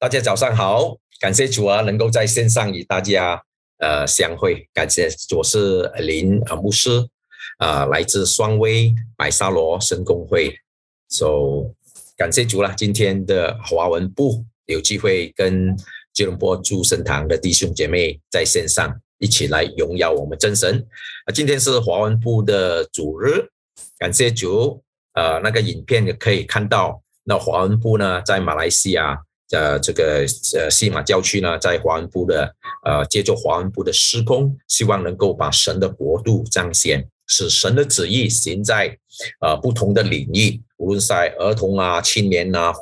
[0.00, 3.38] 大家早上好，感谢主啊，能够在线上与大家
[3.80, 4.66] 呃相会。
[4.72, 7.06] 感谢我是林啊牧师
[7.58, 10.56] 啊，来自双威白沙罗神公会
[11.10, 11.70] ，so
[12.16, 12.72] 感谢主了。
[12.78, 15.76] 今天的华文部有机会跟
[16.14, 20.82] 吉隆坡诸神堂的弟兄姐妹在线上一起来荣耀我们真神
[21.26, 21.28] 啊。
[21.30, 23.46] 今天是华文部的主日，
[23.98, 24.82] 感谢主。
[25.12, 29.20] 呃，那个影片也可以看到，那华文部呢在马来西亚。
[29.50, 30.24] 呃，这个
[30.56, 32.54] 呃，西马郊区呢，在华文部的
[32.84, 38.96] 呃，借助华文部的施工，希望能够把神的国度彰显，使神的旨意行在
[39.40, 42.72] 呃不同的领域，无论在儿童啊、青年啊、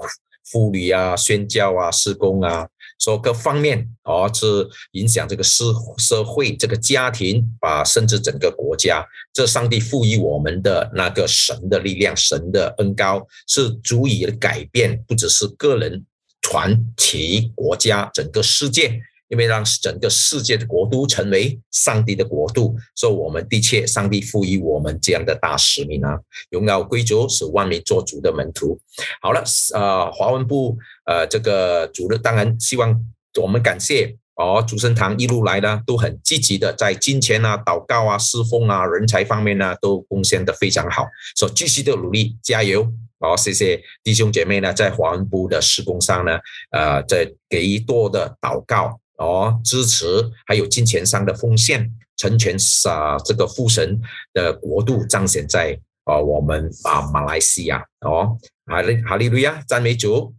[0.50, 16.04] 妇女啊、宣教啊、施工啊，说各方面哦，是影响这个社社会、这个家庭，把甚至整个国家，这上帝赋予我们的那个神的力量、神的恩高，是足以改变，不只是个人。
[16.48, 26.18] 传奇国家，整个世界，因为让整个世界的国都成为上帝的国度，所以我们的确，上帝赋予我们这样的大使命啊！
[26.50, 28.80] 荣耀归主，使万民做主的门徒。
[29.20, 32.98] 好了，呃，华文部，呃，这个主日当然希望
[33.42, 41.04] 我们感谢哦，主圣堂一路来呢都很积极的，在金钱啊、祷告啊、侍奉啊、人才方面呢都贡献的非常好，
[41.36, 42.90] 所以继续的努力，加油！
[43.20, 46.38] 好，谢谢弟兄姐妹呢，在华文部的施工上呢，
[46.70, 50.06] 呃，在给予多的祷告哦，支持，
[50.46, 52.56] 还有金钱上的奉献，成全
[52.88, 54.00] 啊这个父神
[54.32, 60.32] 的国度彰显在啊我们啊马来西亚哦，哈利哈利路亚，赞美主。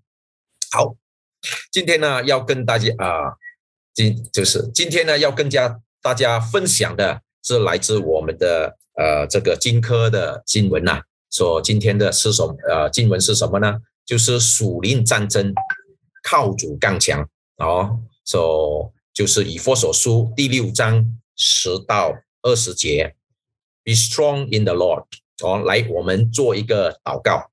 [0.72, 0.96] 好，
[1.72, 3.36] 今天呢要跟大家啊，
[3.94, 11.02] 今就是今天呢要跟家大家分享的是来自我们的呃这个金科的新闻呐。
[11.30, 12.56] 说今天的是什么？
[12.68, 13.78] 呃，经文是什么呢？
[14.06, 15.54] 就是属灵战争，
[16.24, 17.28] 靠主刚强
[17.58, 18.00] 哦。
[18.26, 23.16] 说就是以佛所书第六章十到二十节
[23.84, 25.06] ，Be strong in the Lord。
[25.42, 27.50] 哦，来，我们做一个祷告。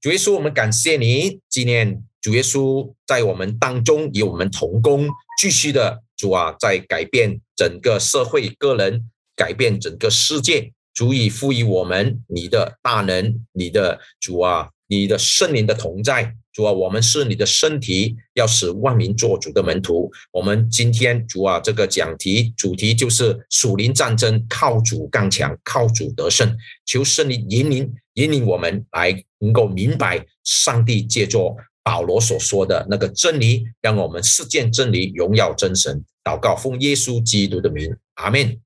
[0.00, 5.08] 主耶稣，我们感谢你，纪念主耶稣在我们当中与我们同工，
[5.40, 10.72] 继续的主啊，在改变整个社会，个人改变整个世界。
[10.98, 20.10] 足以赋予我们你的大能，你的主啊，你的圣灵的同在，主啊，我们是你的身体，要使万民做主的门徒。
[20.32, 26.58] 我们今天主啊，这个讲题主题就是属灵战争，靠主刚强，靠主得胜。
[26.84, 31.54] 求圣灵引领引领我们来能够明白上帝借着
[31.84, 36.04] 保罗所说的那个真理，让我们实践真理，荣耀真神。
[36.24, 38.60] 祷告奉耶稣基督的名，阿门。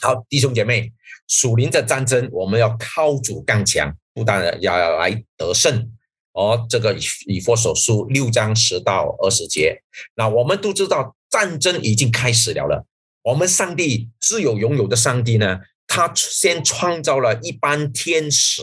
[0.00, 0.92] 好，弟兄姐妹。
[1.34, 5.90] 属灵的战争，我们要靠主刚强，不但要来得胜。
[6.32, 9.80] 哦，这个以以佛所书六章十到二十节，
[10.16, 12.84] 那我们都知道战争已经开始了了。
[13.22, 18.62] 我们上帝自有拥有的上帝呢，他先创造了一般天使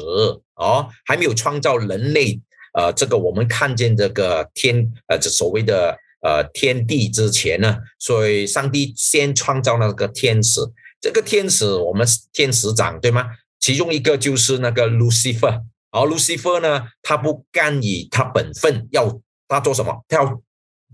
[0.55, 2.41] 哦，还没有创造人类。
[2.73, 10.59] 呃，这个我们看见这个天呃，这所谓的呃天地之前呢，所以上帝先创造那个天使。
[11.01, 13.31] 这个天使，我们天使长对吗？
[13.59, 20.05] 其中一个就是那个 Lucifer，而 Lucifer 呢，他不甘于他本分，要他做什么？
[20.07, 20.41] 他要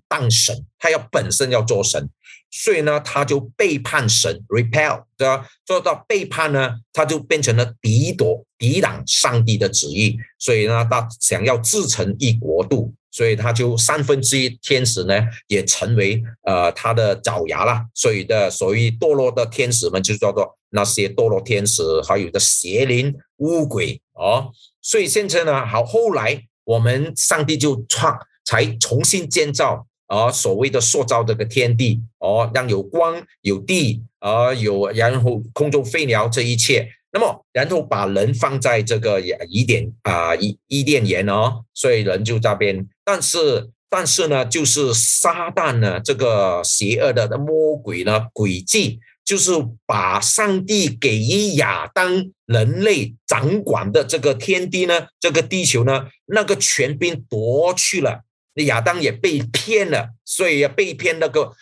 [0.08, 2.10] 当神，他要本身要做神，
[2.50, 5.46] 所以呢，他就背叛神，repel，对吧？
[5.66, 12.94] 做到背叛呢，他就变成了敌夺、抵挡上帝的旨意，所以呢，他想要自成一国度。
[13.10, 17.84] 所以他就三分之一天使呢，也成为呃他的爪牙了。
[17.96, 24.52] 所以的所谓堕落的天使们，就叫做那些堕落天使，还有的邪灵、巫鬼哦。
[24.84, 28.16] 所以现在呢，好，后来我们上帝就创，
[28.46, 36.88] 才重新建造啊，所谓的塑造这个天地哦，让有光有地啊，有然后空中飞鸟这一切。
[37.10, 42.86] 那么，然后把人放在这个伊甸啊伊伊甸园哦，所以人就这边。
[43.04, 49.52] 但是，但是呢，就是撒旦呢，这个邪恶的魔鬼呢，诡计就是
[49.86, 58.24] 把上帝给予亚当人类掌管的这个天地呢，这个地球呢，那个权柄夺去了，
[58.66, 61.54] 亚当也被骗了，所以被骗那个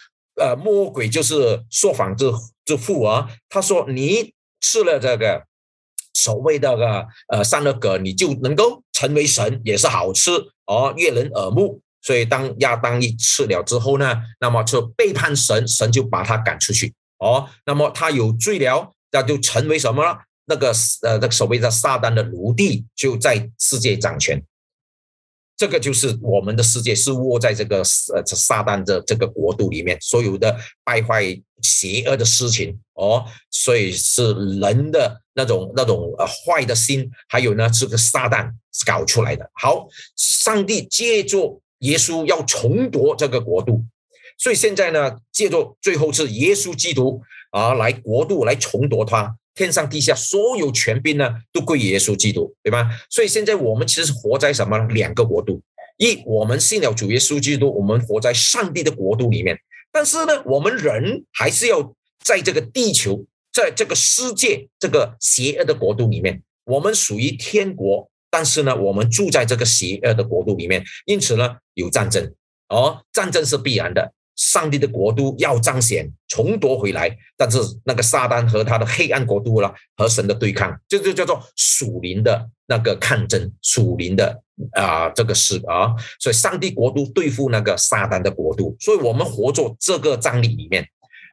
[0.41, 2.31] 呃魔鬼就是说谎之
[2.65, 4.33] 之父啊，他说你。
[4.65, 5.45] 吃了这个
[6.15, 10.31] 所谓的个呃善恶果，你就能够成为神，也是好吃
[10.65, 11.79] 哦，悦人耳目。
[12.01, 17.47] 所以当亚当一吃了之后呢，那么就背叛神，神就把他赶出去哦。
[17.65, 20.17] 那么他有罪了，那就成为什么了？
[20.45, 20.71] 那个
[21.03, 24.41] 呃，那个所谓的撒旦的奴隶，就在世界掌权。
[25.57, 31.23] 这个就是我们的世界是握在这个呃撒旦的这个国度里面，所有的败坏、
[31.61, 38.51] 邪恶的事情哦，所以是人的那种那种呃坏的心，还有呢这个撒旦
[38.85, 39.49] 搞出来的。
[39.53, 39.87] 好，
[40.17, 43.81] 上帝借助耶稣要重夺这个国度，
[44.37, 47.21] 所以现在呢借助最后是耶稣基督
[47.51, 49.37] 啊来国度来重夺它。
[49.55, 52.89] 天上地下所有权柄呢，都归耶稣基督，对吧？
[53.09, 55.61] 所以现在我们其实是活在什么两个国度？
[55.97, 59.57] 一，我们信了主耶稣基督，我们活在上帝的国度里面。
[59.91, 66.43] 但是呢，我们人还是要在这个地球，在这个世界这个邪恶的国度里面。
[66.65, 72.33] 我们属于天国，但是呢，我们住在这个邪恶的国度里面，因此呢，有战争
[72.67, 74.11] 哦，战争是必然的。
[74.35, 84.41] 上帝的国度要彰显、重夺回来，但是那个撒旦和他的黑暗国度了，和神的对抗，这就叫做属灵的那个抗争，属灵的
[84.73, 90.87] 啊这个事啊，所以上帝国度对付那个撒旦的国度，所以我们活在这个张力里面，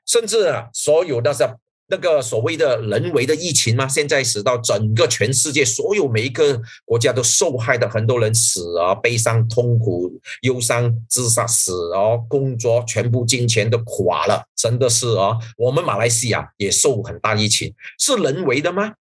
[0.07, 1.57] 甚至啊所有的在。
[1.93, 3.87] 那个所谓的人为的疫情吗？
[3.87, 15.37] 现在使到整个全世界所有每一个国家都受害的很多人死啊，悲伤、痛苦、忧伤、自杀、死啊，工作全部金钱都垮了，真的是啊。
[15.59, 18.95] 我们马来西亚也受很大疫情，是人为的吗？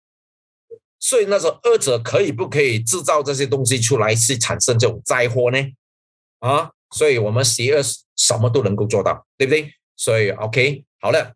[0.99, 5.59] 所以那时候二者可以不可以制造这些东西出来，去产生这种灾祸呢？
[6.39, 7.83] 啊，所以我们邪恶
[8.15, 9.71] 什么都能够做到，对不对？
[9.95, 11.35] 所以 OK，好了。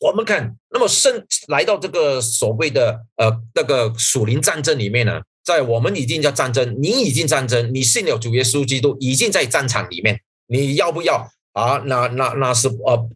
[0.00, 11.82] 我们看，那么圣来到这个所谓的呃那个属灵战争里面呢，在我们已经叫战争，你已经战争，你信了主耶稣基督，已经在战场里面，你要不要啊？
[11.86, 13.08] 那那那是呃，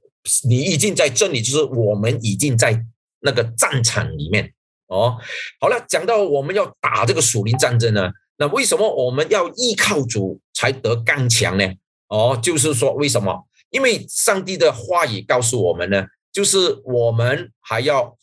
[0.49, 2.84] 你已经在这里，就是我们已经在
[3.20, 4.52] 那个战场里面
[4.88, 5.17] 哦。
[5.61, 11.64] 好了，讲到我们要打这个属灵战争呢，那为什么我们要依靠主才得刚强呢？
[12.08, 13.46] 哦，就是说为什么？
[13.70, 16.05] 因为上帝的话语告诉我们呢。
[16.32, 18.17] 就是我们还要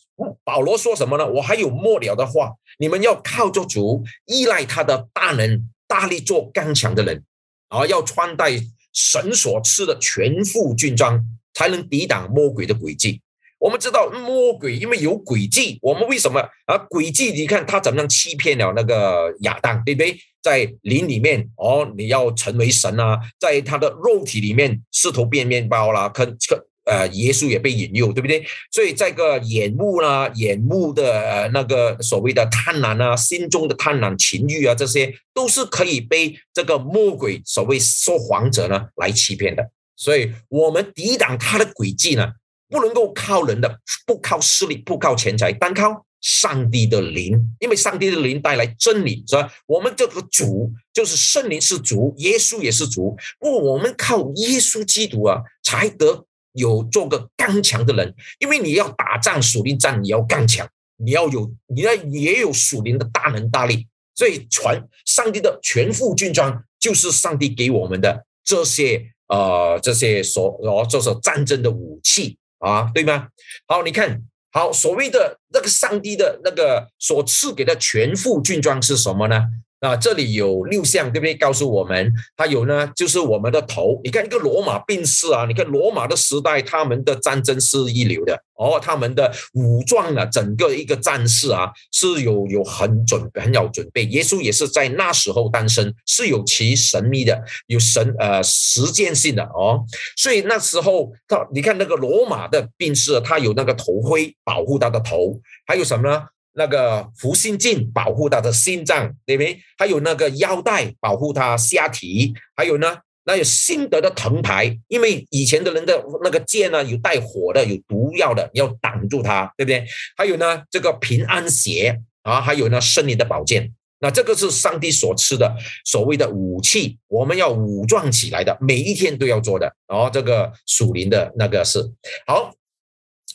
[0.44, 1.26] 保罗说什么呢？
[1.26, 7.24] 我还有末了的话，你们要靠着主，依赖他的大能，大力做刚强的人，
[7.68, 8.50] 啊，要穿戴
[8.92, 11.24] 神所赐的全副军装，
[11.54, 13.22] 才能抵挡魔鬼的诡计。
[13.58, 16.76] 我们知道魔鬼因为有诡计，我们为什么啊？
[16.88, 20.18] 诡计，你看他怎么样欺骗了那个亚当，对不对？
[20.42, 26.66] 在林里面哦，你要成为神啊，在他的肉体里面试图变面包啦，可可。
[26.90, 28.44] 呃，耶稣也被引诱，对不对？
[28.72, 39.70] 所以这个眼目啦，眼目的那个所谓的贪婪啊，心中的贪婪、情欲啊，这些都是可以被这个魔鬼所谓说谎者呢来欺骗的。
[39.94, 42.32] 所以，我们抵挡他的诡计呢，
[42.68, 49.48] 不能够靠人的，不靠势力，不靠钱财，单靠上帝的灵，因为上帝的灵带来真理，是吧？
[49.66, 56.26] 我们这个主就是圣灵是主，耶稣也是主，不，我们靠耶稣基督啊，才得。
[56.52, 63.86] 有做个刚强的人，因为你要打仗属灵战，你要刚强，你要有，你要也有属灵的大能大力。
[64.16, 73.28] 所以，全上帝的全副军装就是上帝给我们的这些呃这些所哦，这是战争的武器啊，对吗？
[73.66, 79.46] 好，你看好所谓的那个上帝的那个所赐给的全副军装是什么呢？
[79.80, 81.34] 啊，这里有六项，对不对？
[81.34, 83.98] 告诉我们，它有呢，就是我们的头。
[84.04, 94.04] 你看一个罗马兵士啊，你看罗马的时代，他们的战争是一流的哦，他们的武装啊，整个一个战士啊，是有有很准很有准备。
[94.04, 99.82] 耶稣也是在那时候诞生，是有其神秘的，有神呃实践性的哦。
[100.16, 106.24] 所以那时候他，你看那个罗马的兵士，他有那个头盔保护他的头，还有什么呢？
[106.54, 109.58] 那个福心镜保护他的心脏，对不对？
[109.78, 119.84] 还有那个腰带保护他下体，还有呢，那有心得的藤牌，因为以前的人的那个剑呢，有带火的，有毒药的，要挡住它，对不对？
[120.16, 125.54] 还有呢，这个平安鞋啊，还有呢，胜利的宝剑，那这个是上帝所赐的
[125.84, 129.72] 所谓的武器，我们要武装起来的，每一天都要做的。
[129.86, 131.80] 然后这个属灵的那个是
[132.26, 132.52] 好。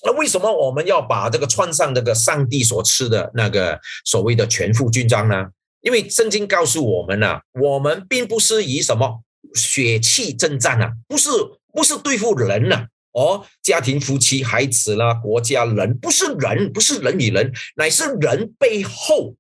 [0.03, 5.45] 那为什么我们要把这个穿上那个上帝所赐的那个所谓的全副军装呢？
[5.81, 9.23] 因为圣经告诉我们呢，我们并不是以什么
[9.53, 11.29] 血气征战啊，不是
[11.73, 19.35] 不是对付人呐，哦，家庭、夫妻、孩子啦，国家人，不是人，不是人与人，乃是人背后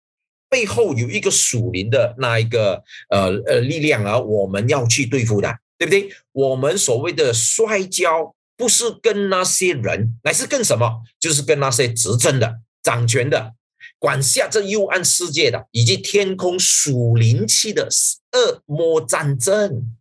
[0.49, 6.09] 背后有一个属灵的那一个呃呃力量啊，我们要去对付的，对不对？
[6.31, 8.33] 我们所谓的摔跤。
[8.57, 11.03] 不是跟那些人，乃是跟什么？
[11.19, 13.53] 就是跟那些执政的、掌权的、
[13.99, 17.87] 管辖这幽暗世界的，以及天空属灵气的
[18.31, 19.95] 恶魔战争。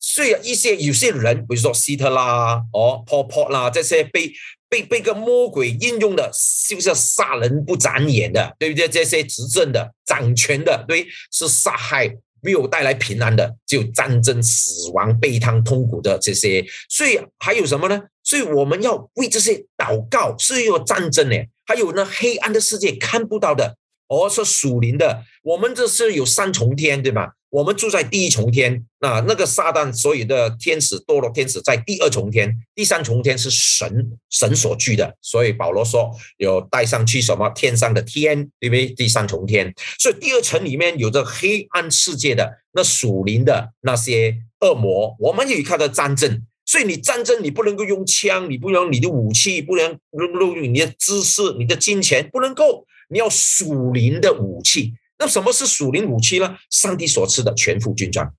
[0.00, 4.32] 所以一些有些人，比如说希特拉、哦、Pol Pot 啦，这些被
[4.68, 6.30] 被被个魔鬼应用的，
[6.68, 8.86] 就是杀人不眨眼的，对不对？
[8.88, 12.16] 这些执政的、掌权的，对，是杀害。
[12.44, 16.64] 没有带来平安的，只有战争、死亡、悲叹、痛苦的这些。
[16.88, 18.00] 所以还有什么呢？
[18.22, 20.36] 所以我们要为这些祷告。
[20.38, 23.76] 是有战争呢，还有呢，黑暗的世界看不到的，
[24.08, 25.24] 哦，是属灵的。
[25.42, 27.32] 我们这是有三重天，对吧？
[27.54, 38.88] 我们住在第一重天，那那个撒旦所有的天使堕落天使在第二重天，第三重天是神神所居的，所以保罗说有带上去什么天上的天，对不对？
[38.88, 54.94] 第三重天，所以第二层里面有着黑暗世界的那属灵的那些恶魔，我们有看到战争，所以你战争你不能够用枪，你不能你的武器，不能用你的知识、你的金钱，不能够，你要属灵的武器。
[55.24, 56.54] 那什么是属灵武器呢？
[56.68, 58.30] 上帝所赐的全副军装，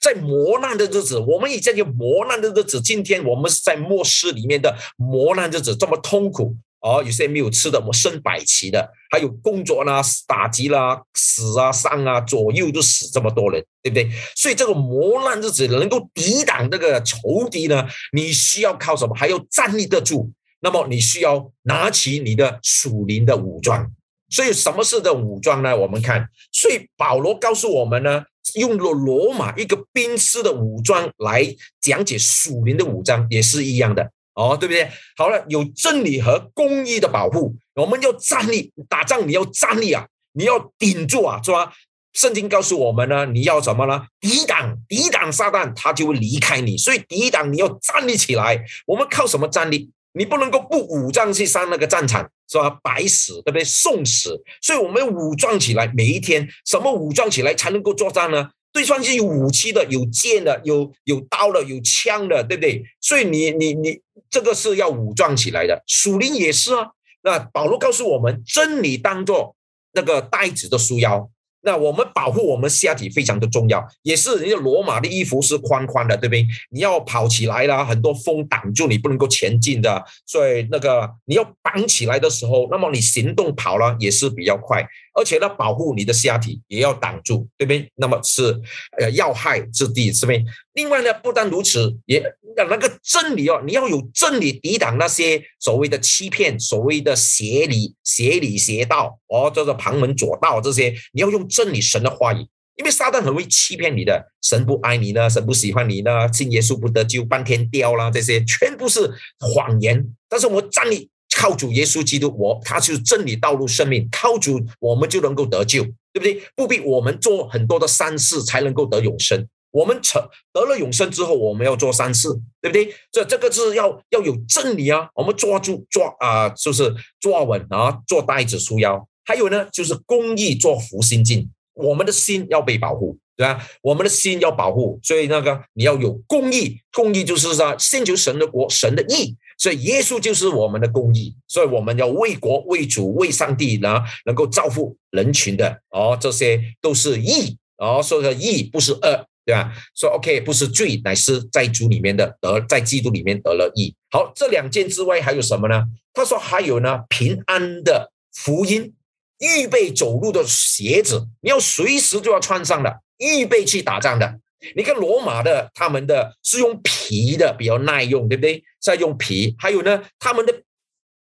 [0.00, 2.80] 在磨难的日子，我们已经有磨难的日子。
[2.80, 14.10] 今天我们是在末世里面的磨难日子，这么痛苦哦，有些没有吃的，我身百奇的，还有工作啦、打击啦、死啊、伤啊，左右都死这么多人，对不对？
[14.34, 19.14] 所以这个磨难日子能够抵挡这个仇敌呢，你需要靠什么？
[19.14, 20.32] 还要站立得住。
[20.62, 23.92] 那么你需要拿起你的属灵的武装。
[24.30, 25.76] 所以什么是的武装呢？
[25.76, 31.44] 我们看，所以保罗告诉我们呢，用了罗马一个兵师的武装来
[31.80, 34.88] 讲解属灵的武装，也是一样的哦，对不对？
[35.16, 41.72] 好了，有真理和公义的保护，我们要站立，打仗你要站立啊，你要顶住啊，是吧？
[42.12, 44.06] 圣经告诉我们呢，你要什么呢？
[44.20, 46.76] 抵挡，抵挡撒旦，他就会离开你。
[46.76, 48.64] 所以抵挡，你要站立起来。
[48.86, 49.90] 我们靠什么站立？
[50.12, 52.70] 你不能够不武装去上那个战场，是吧？
[52.82, 53.64] 白死，对不对？
[53.64, 54.42] 送死。
[54.60, 58.50] 所以我们武装起来，每一天什么武装起来才能够作战呢？
[58.72, 62.84] 对方是有武器的，有剑的，有有刀的，有枪的，对不对？
[63.00, 64.00] 所以你你你
[64.30, 65.82] 这个是要武装起来的。
[65.86, 66.88] 属灵也是啊。
[67.22, 69.56] 那保罗告诉我们，真理当做
[69.92, 71.30] 那个带子的束腰。
[71.62, 76.46] 那我们保护我们下体非常的重要，也是人家罗马的衣服是宽宽的，对不对？
[76.70, 80.04] 你要跑起来啦，很多风挡住你，不能够前进的。
[80.26, 87.90] 所以那个你要绑起来的时候，那么你行动跑了也是比较快，而且呢，保护你的下体也要挡住，对不对？
[87.96, 88.58] 那么是
[88.98, 90.42] 呃要害之地，是不是？
[90.74, 92.22] 另外呢，不但如此，也
[92.56, 102.38] 那那个真理哦，你要有真理抵挡那些所谓的欺骗，所谓的邪理、邪理邪道哦，叫做旁门左道这些，你要用真理神的话语，
[102.76, 110.06] 因为撒旦很会欺骗你的，神不爱你呢，神不喜欢你呢，信耶稣不得救，半天掉啦，这些全部是谎言。
[110.28, 115.82] 但是我们站立靠主耶稣基督，我他就是真理道路生命，靠主我们就能够得救，
[116.12, 116.42] 对不对？
[116.54, 119.46] 不必我们做很多的善事才能够得永生。
[119.72, 120.20] 我们成
[120.52, 122.28] 得了永生之后，我们要做善事，
[122.60, 122.92] 对不对？
[123.12, 125.08] 这这个是要要有真理啊！
[125.14, 129.06] 我们抓住抓啊，就是抓稳啊，做带子束腰。
[129.24, 133.66] 还有呢，就是公益做福心镜，我们的心要被保护，对吧？
[133.80, 139.34] 我们的心要保护，所以那个你要有公义，公义就是说先求神的国，神的义。
[139.56, 149.26] 所以耶稣就是我们的公义，所以我们要为国、为主、为上帝然后，能够造福人群的哦，这些都是义哦，说的义不是恶。
[149.42, 149.72] 对吧？
[149.96, 153.92] 说 OK，不是罪，乃是在主里面的得，在基督里面得了义。
[154.10, 155.82] 好，这两件之外还有什么呢？
[156.12, 158.92] 他说还有呢，平安的福音，
[159.40, 164.38] 预备走路的鞋子，你要随时就要穿上的，预备去打仗的。
[164.76, 168.62] 你看罗马的，他们的是用皮的，比较耐用，对不对？
[168.80, 170.62] 在用皮，还有呢，他们的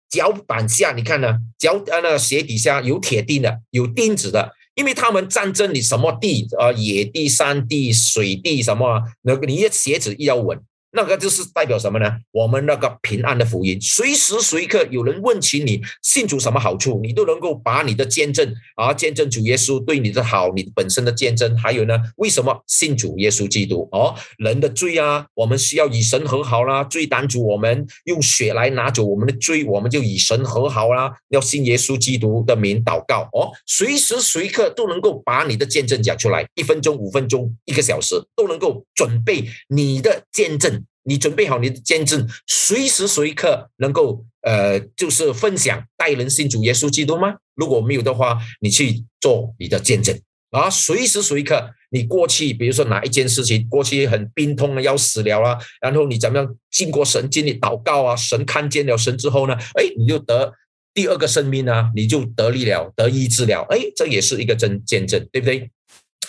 [0.09, 4.53] 脚板下，你看呢，脚呃那个鞋底下有铁钉的，有钉子的。
[4.74, 10.59] 因为他们战争，你什么地啊，野地、山地、水地什么，那个你的鞋子要稳。
[10.91, 12.12] 那个就是代表什么呢？
[12.32, 23.88] 我们那个平安的福音，随时随刻有人问起你信主什么好处，你都能够把你的见证啊，见证主耶稣对你的好，你本身的见证，还有呢，为什么信主耶稣基督？
[23.91, 31.13] 哦，人的罪啊，我们需要与神和好啦，罪担主，我们用血来拿走我们的罪，我们就与神和好啦。
[31.29, 40.86] 要信耶稣基督的名祷告哦，随时随刻都能够把你的见证讲出来，一分钟、五分钟、一个小时都能够准备你的见证。
[41.07, 47.35] 你准备好你的见证，随时随刻能够呃，就是分享带人信主耶稣基督吗？
[47.55, 50.19] 如果没有的话，你去做你的见证
[50.51, 50.69] 啊！
[50.69, 60.53] 随时随刻，你过去比如说哪一件事情过去很病痛啊，要死了啊，然后你怎么样经过神经历祷告啊，神看见了神之后呢，哎，你就得
[60.93, 65.69] 第二个生命啊，你就得力了，得医治了，哎，这也是一个真见证，对不对？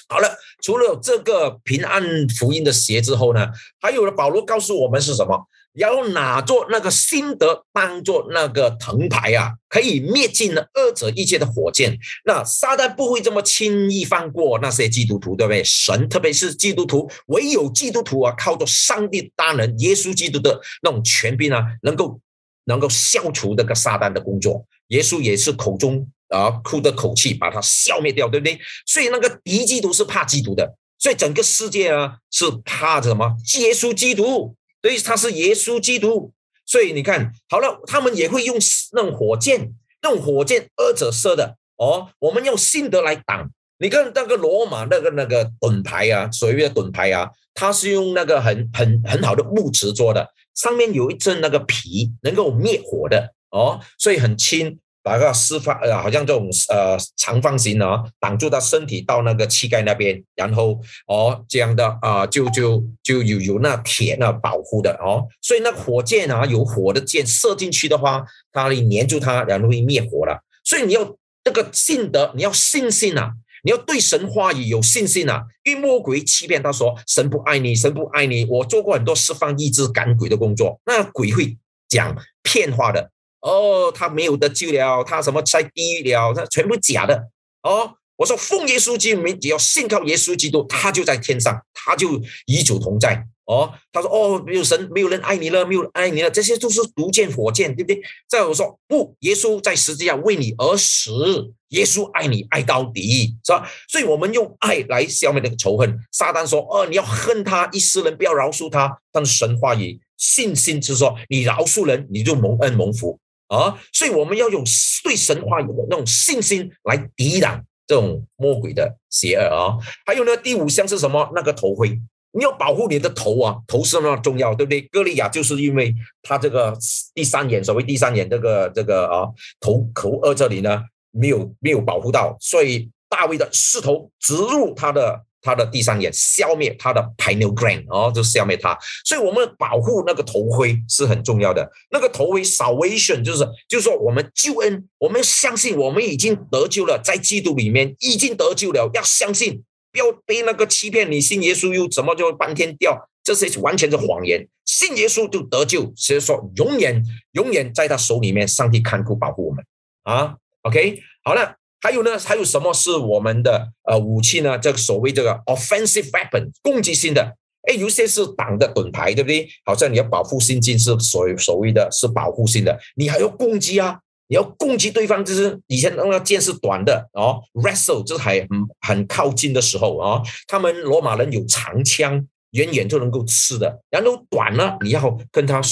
[0.08, 3.49] 好了，除了这个平安福音的鞋之后呢，
[3.81, 5.47] 还有了保罗告诉我们是什么？
[5.75, 11.97] 要拿做那个心得当做那个藤牌啊，可以灭尽了二者一切的火箭。
[12.25, 15.62] 那撒旦不会这么轻易放过那些基督徒，对不对？
[15.62, 22.19] 神特别是基督徒，唯有基督徒啊，靠着上帝大能、耶稣基督的那种权柄啊，能够
[22.65, 24.65] 能够消除这个撒旦的工作。
[24.88, 28.58] 耶稣也是口中啊哭的口气，把它消灭掉，对不对？
[28.87, 33.37] 所以那个敌基督是怕基督的，所以整个世界啊是怕什么？
[33.58, 34.54] 耶稣基督。
[34.80, 36.32] 所以他是耶稣基督，
[36.64, 38.56] 所以你看好了，他们也会用
[38.92, 42.11] 那种火箭，那种火箭二者射的哦。
[42.20, 43.50] 我们用信德来挡。
[43.80, 54.78] 你看那个罗马那个那个盾牌啊，所谓的盾牌啊，它是用那个很很很好的木质做的，上面有一层那个皮，能够灭火的哦，所以很轻。
[55.02, 70.43] 把个四方呃，好像这种呃长方形的，挡住他身体到那个膝盖那边，然后哦这样的啊，就就就有有那铁那保护的哦，所以那火箭啊，有火的箭射进去的话，它会粘住它，然后会灭火了。
[70.64, 75.45] 所以你要这个信德，你要信心啊，你要对神话语有信心啊。
[75.64, 78.45] 因为魔鬼欺骗他说神不爱你，神不爱你。
[78.47, 81.57] 我做过很多释放意志赶鬼的工作，那鬼会
[81.88, 83.11] 讲骗话的。
[83.40, 86.33] 哦，他没有得救了，他什么在地狱了？
[86.35, 87.28] 那全部假的
[87.62, 87.95] 哦！
[88.16, 93.25] 我说奉耶稣基督名，只要信靠耶稣基督，他就在天上，他就与主同在。
[93.45, 98.02] 哦，他说哦，没有神，没有人爱你了，没有人爱你了，这些都是毒箭火箭，对不对？
[98.28, 103.66] 再我说不，耶稣在十字架为你而死，耶稣爱你爱到底，是吧？
[103.88, 105.99] 所以我们用爱来消灭那个仇恨。
[106.12, 108.99] 撒旦说哦，你要恨他一世人，不要饶恕他。
[109.11, 113.18] 但神话语信心之说，你饶恕人，你就蒙恩蒙福。
[113.49, 114.62] 啊，所以我们要用
[115.02, 119.76] 对神话有的那种信心来抵挡这种魔鬼的邪恶啊。
[120.07, 121.31] 还有呢，第五项是什么？
[121.35, 122.00] 那个头盔，
[122.33, 124.83] 你要保护你的头啊，头是那么重要，对不对？
[124.83, 126.77] 歌利亚就是因为他这个
[127.14, 129.27] 第三眼，所谓第三眼这个这个啊
[129.61, 135.25] 头口二这里呢没有没有保护到，所以大卫的势头直入他的。
[135.40, 141.70] 他的第三眼消灭他的 pineal gland 哦，就消灭他，所以我们保护那个头盔是很重要的。
[141.90, 151.11] 那个头盔 salvation 就是就是说我们救恩，我们相信我们已经得救了，在基督里面已经得救了，要相信，不要被那个欺骗。
[151.11, 153.09] 你信耶稣又怎么就半天掉？
[153.22, 154.48] 这些完全是谎言。
[154.64, 159.64] 信耶稣就得救，所以说永远永远在他手里面，上帝看顾保护我们
[160.03, 160.37] 啊。
[160.62, 161.57] OK，好了。
[161.81, 162.19] 还有呢？
[162.19, 164.59] 还有什么是我们的呃武器呢？
[164.59, 167.37] 这个所谓这个 offensive weapon 攻击性的，
[167.69, 169.49] 哎，有些是挡的盾牌，对不对？
[169.64, 174.01] 好像你要保护心境是所所谓的是保护性的，你还要攻击啊！
[174.27, 178.49] 你要攻击对方，就是以前那个剑是短的哦，wrestle 就是还很
[178.81, 183.81] 很靠近的时候啊，他们罗马人有长枪，远远就能够刺的。
[183.88, 185.62] 然后短呢，你要跟他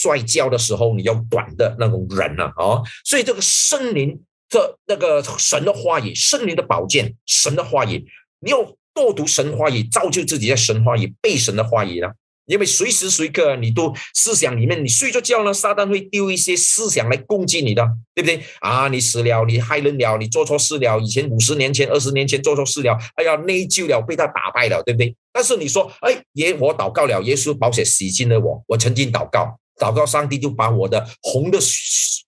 [0.00, 4.20] 摔跤的时候，你要短的那种人啊，哦，所以这个森林。
[4.48, 8.06] 这那个神的话语，圣灵的宝剑，神的话语，
[8.40, 12.08] 你要多读神话语，造就自己在神话语背神的话语呢。
[12.46, 18.86] 因为随时随刻你都思想里面，你睡着觉呢，撒旦会丢一些思想来攻击你的，对不对啊？
[18.86, 25.16] 你死了，你害人了，你做错事了，以前五十年前、二十年前做错事了，哎呀，内疚了，被他打败了，对不对？
[25.32, 31.58] 但是你说，哎，耶，我祷告了，耶稣保险洗净了我，我曾经祷告，祷告上帝就把我的红的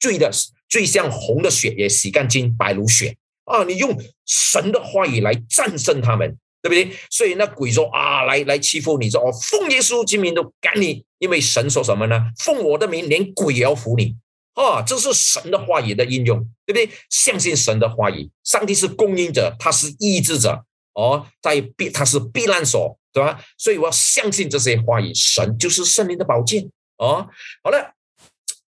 [0.01, 0.31] 罪的。
[0.71, 3.65] 最像红的血也洗干净，白如雪啊！
[3.65, 6.95] 你用神的话语来战胜他们，对不对？
[7.11, 12.21] 所以那鬼说啊，来来欺负你，说哦，奉耶稣之名都赶你，因为神说什么呢？
[12.45, 14.15] 奉我的名，连鬼也要服你
[14.53, 14.83] 啊！
[14.83, 16.91] 这是神的话语的应用，对不对？
[17.09, 23.43] 相信神的话语，上帝是供应者，他是医治者哦，在避他是避难所，对吧？
[23.57, 27.29] 所以我要相信这些话语，神就是圣灵的宝剑哦。
[27.63, 27.95] 好了。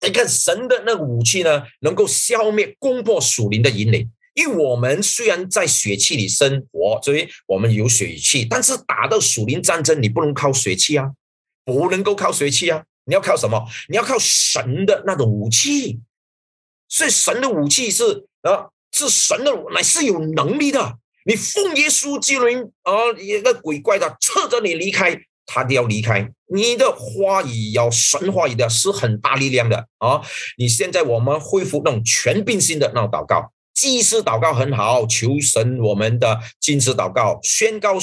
[0.03, 4.09] 你看神的那个武器呢，能够消灭攻破属灵的引领。
[4.33, 11.11] 因为我们虽然在血气里生活，所以我们有血气，但是打到属灵战争，你不能靠血气啊，
[11.63, 13.63] 不能够靠血气啊，你要靠什么？
[13.89, 15.99] 你要靠神的那种武器。
[16.89, 20.97] 所以神的武器是啊，是神的，乃是有能力的。
[21.25, 22.45] 你奉耶稣基督
[22.81, 25.21] 啊，一个鬼怪的侧着你离开。
[25.53, 30.21] 他都要离开，你的话语要神话语的是很大力量的啊！
[30.57, 37.97] 你现在我们恢复那种全并性的那种祷告，祭司祷告很好，求神我们的金子祷告，宣告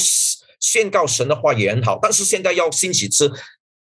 [0.60, 3.32] 宣告神的话也很好，但是现在要兴起是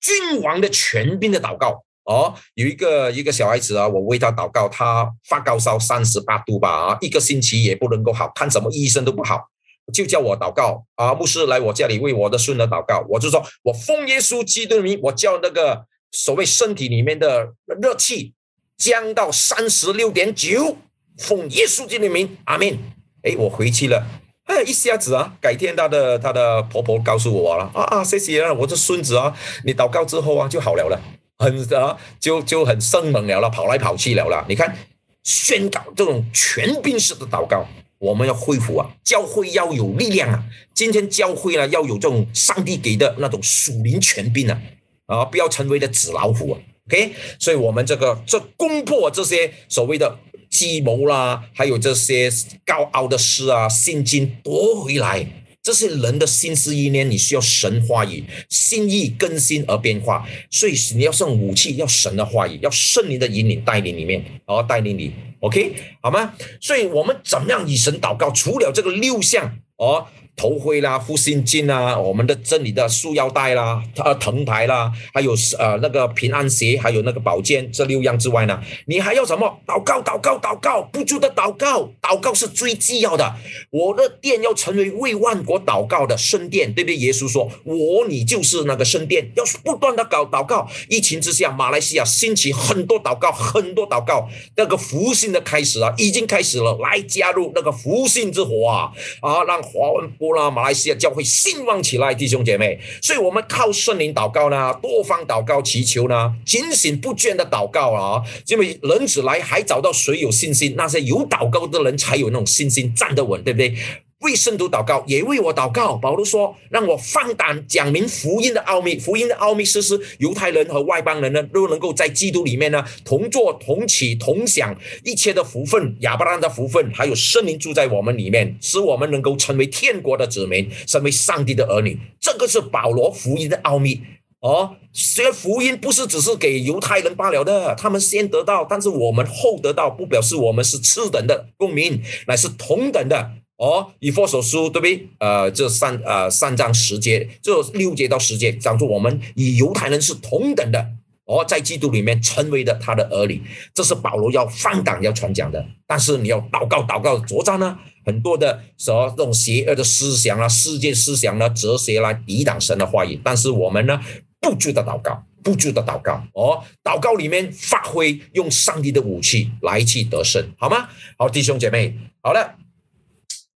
[0.01, 2.33] 君王的权柄的祷告哦。
[2.55, 9.50] 有一个一个小孩子啊，我为他祷告，他发高烧三十八度吧啊，一个星期也不能够好，看什么医生都不好。
[9.93, 18.33] 就叫我祷告啊，牧师来我家里为我的孙儿祷告，我就说我奉耶稣基督的名，我叫那个所谓身体里面的热气
[18.77, 20.77] 降到三十六点九，
[21.17, 22.77] 奉耶稣基督的名，阿门。
[23.23, 24.05] 哎，我回去了，
[24.45, 30.99] 哎，一下子啊，改天他的他的婆婆告诉我了，啊啊，谢谢啊，我的孙子啊，你祷告之后啊就好了了，
[31.37, 34.75] 很啊就就很生猛了了，跑来跑去了了，你看
[35.23, 37.67] 宣告这种全兵式的祷告。
[38.01, 40.43] 我们要恢复啊，教会要有力量啊！
[40.73, 44.59] 今天教会呢，要有这种上帝给的那种属灵权柄啊，
[45.05, 46.59] 啊，不要成为了纸老虎啊
[46.89, 50.17] ！OK，所以我们这个这攻破这些所谓的
[50.49, 52.27] 计谋啦，还有这些
[52.65, 55.40] 高傲的事啊，信经夺回来。
[55.63, 66.33] 这些人的心思意念，你需要神话语心意更新而变化，所以你要送武器，要神的话语，要圣灵的引领带领里面，然带领你，OK 好吗？
[66.59, 68.31] 所以我们怎么样以神祷告？
[68.31, 70.07] 除了这个六项哦。
[70.41, 79.59] 头盔啦，护心镜啊，我们的这里的束腰带啦，呃，藤牌啦，还有呃那个平安鞋，还有那个宝剑，这六样之外呢，你还要什么？
[79.67, 83.35] 祷告，祷告，祷告，不住的祷告，祷告是最重要的。
[83.69, 86.95] 我的殿要成为为万国祷告的圣殿，对不对？
[86.95, 90.67] 耶稣说，我你就是那个圣殿，要不断的搞祷告。
[90.89, 100.09] 疫情之下，马来西亚兴起很多祷告，很多祷告，那个福星的开始啊，已经开始了，来加入那个福星之火啊，啊，让华文。
[100.17, 110.75] 波那马来西亚教会兴旺起来，弟兄姐妹，所以我们靠圣灵祷告呢，多方祷告祈求呢，警醒不倦的祷告啊，因为人子来还找到谁有信心？
[110.75, 113.75] 那些有祷告的人才有那种信心站得稳，对不对？
[114.21, 115.95] 为圣徒祷告，也为我祷告。
[115.95, 118.97] 保罗说：“让我放胆讲明福音的奥秘。
[118.97, 131.99] 福音的奥秘是使犹太人和外邦人呢，都能够在基督里面呢，同坐、同起、同享一切的福分，亚伯拉罕的福分，还有圣灵住在我们里面，使我们能够成为天国的子民，成为上帝的儿女。
[132.19, 134.01] 这个是保罗福音的奥秘
[134.41, 134.75] 哦。
[134.93, 143.31] 学福音不是只是给犹太人罢了的，他们先得到，但是我们后得到，不表示我们是次等的公民，乃是同等的。”
[143.61, 145.07] 哦，以佛所书对不对？
[145.19, 150.83] 呃，这三呃三章十节，这六节到十节讲出我们与犹太人是同等的。
[151.25, 153.39] 哦，在基督里面成为的他的儿女，
[153.71, 155.63] 这是保罗要放胆要传讲的。
[155.85, 163.21] 但是你要祷告祷告作战呢，很多的什么这种邪恶的思想啊、世界思想呢、哲学来抵挡神的话语。
[163.23, 164.01] 但是我们呢，
[164.39, 166.23] 不住的祷告，不住的祷告。
[166.33, 170.89] 哦，祷告里面发挥用上帝的武器来去得胜，好吗？
[171.15, 172.55] 好，弟兄姐妹，好了。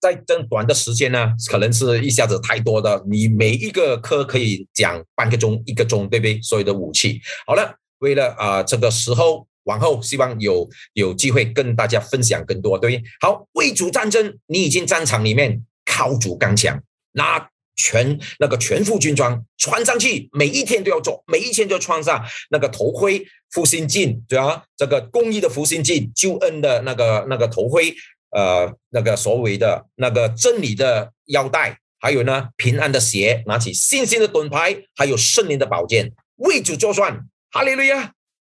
[0.03, 6.41] 在这短的时间呢，可能是一下子太多的，你每一个科可以讲半个钟、一个钟，对不对？
[6.41, 13.09] 所有的武器，好了，为了啊这个时候往后，希望有有机会跟大家分享更多，对不对？
[13.21, 16.77] 好，为主战争，你已经战场里面靠主刚强，
[17.13, 27.95] 拿全那个全副军装穿上去，每一天都要做，每一天就穿上那个头盔、复兴镜，对啊，这个公益的复兴镜、救恩的那个那个头盔。
[28.33, 37.25] 呃，那个所谓的那个真理的腰带，还有呢平安的鞋，拿起信心的盾牌，还有圣灵的宝剑，为主作算。
[37.51, 38.11] 哈利路亚！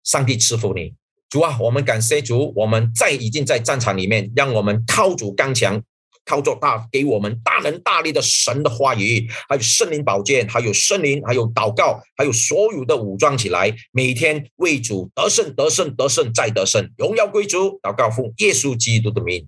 [0.05, 0.95] 上帝赐福你，
[1.29, 5.83] 主啊，我们感谢主，我们在已经在战场里面，让我们靠主刚强，
[6.25, 17.79] 靠着大给我们大能大力的神的话语，还有圣灵宝剑，还有圣灵，还有祷告，还有所有的武装起来，每天为主得胜，得胜，得胜，再得胜，荣耀归主。
[17.83, 19.47] 祷告奉耶稣基督的名。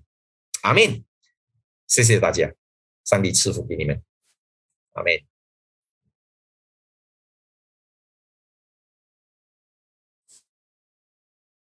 [0.61, 1.05] 阿门，
[1.87, 2.53] 谢谢大家，
[3.05, 4.03] 上帝赐福给你们，
[4.93, 5.28] 阿门。